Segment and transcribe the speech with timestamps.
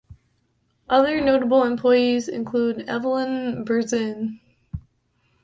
[0.89, 4.39] Other notable employees included Evelyn Berezin.